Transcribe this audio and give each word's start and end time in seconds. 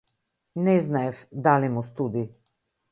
Не 0.55 0.79
знаев 0.79 1.27
дали 1.31 1.69
му 1.69 1.83
студи. 1.83 2.29